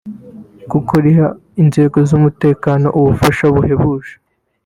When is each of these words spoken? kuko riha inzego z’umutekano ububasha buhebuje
kuko 0.71 0.93
riha 1.03 1.27
inzego 1.61 1.97
z’umutekano 2.09 2.87
ububasha 2.99 3.45
buhebuje 3.53 4.13